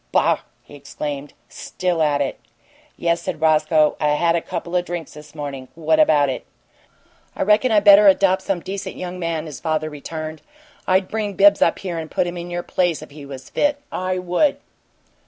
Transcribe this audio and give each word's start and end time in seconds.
"Boh!" 0.11 0.39
he 0.63 0.73
exclaimed. 0.73 1.33
"Still 1.47 2.01
at 2.01 2.21
it!" 2.21 2.39
"Yes," 2.97 3.21
said 3.21 3.39
Roscoe. 3.39 3.95
"I've 3.99 4.17
had 4.17 4.35
a 4.35 4.41
couple 4.41 4.75
of 4.75 4.83
drinks 4.83 5.13
this 5.13 5.35
morning. 5.35 5.67
What 5.75 5.99
about 5.99 6.27
it?" 6.27 6.43
"I 7.35 7.43
reckon 7.43 7.71
I 7.71 7.81
better 7.81 8.07
adopt 8.07 8.41
some 8.41 8.61
decent 8.61 8.95
young 8.95 9.19
man," 9.19 9.45
his 9.45 9.59
father 9.59 9.91
returned. 9.91 10.41
"I'd 10.87 11.07
bring 11.07 11.33
Bibbs 11.35 11.61
up 11.61 11.77
here 11.77 11.99
and 11.99 12.09
put 12.09 12.25
him 12.25 12.35
in 12.35 12.49
your 12.49 12.63
place 12.63 13.03
if 13.03 13.11
he 13.11 13.27
was 13.27 13.51
fit. 13.51 13.79
I 13.91 14.17
would!" 14.17 14.57